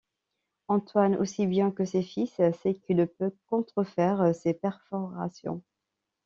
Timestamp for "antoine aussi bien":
0.67-1.69